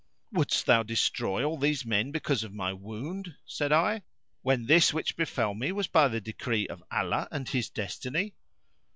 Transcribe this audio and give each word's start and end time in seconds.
"Wouldst 0.31 0.65
thou 0.65 0.81
destroy 0.81 1.43
all 1.43 1.59
these 1.59 1.85
men 1.85 2.09
because 2.11 2.43
of 2.43 2.51
my 2.55 2.73
wound," 2.73 3.35
said 3.45 3.71
I, 3.71 4.01
"when 4.41 4.65
this 4.65 4.91
which 4.91 5.15
befel 5.15 5.53
me 5.53 5.71
was 5.71 5.85
by 5.85 6.07
decree 6.07 6.65
of 6.69 6.81
Allah 6.91 7.27
and 7.31 7.47
His 7.47 7.69
destiny?" 7.69 8.33